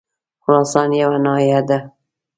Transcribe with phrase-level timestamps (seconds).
[0.43, 1.77] خراسان یوه ناحیه ده.